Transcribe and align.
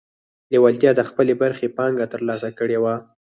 لېوالتیا 0.51 0.91
د 0.95 1.01
خپلې 1.09 1.33
برخې 1.41 1.67
پانګه 1.77 2.05
ترلاسه 2.13 2.49
کړې 2.59 2.77
وه 2.83 2.95